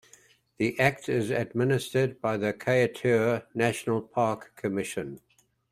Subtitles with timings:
[0.57, 5.19] The Act is administered by the Kaieteur National Park Commission.